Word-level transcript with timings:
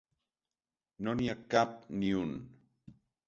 No 1.07 1.13
n’hi 1.19 1.29
ha 1.33 1.37
cap 1.55 1.77
n’hi 1.99 2.11
un. 2.23 2.33